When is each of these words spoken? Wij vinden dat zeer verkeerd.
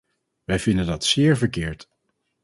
Wij 0.43 0.59
vinden 0.59 0.85
dat 0.85 1.03
zeer 1.05 1.37
verkeerd. 1.37 1.89